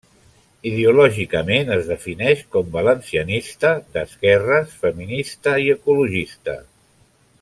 Ideològicament 0.67 1.69
es 1.75 1.83
defineix 1.89 2.41
com 2.55 2.71
valencianista, 2.77 3.75
d'esquerres, 3.99 4.73
feminista 4.87 5.55
i 5.67 5.71
ecologista. 5.77 6.57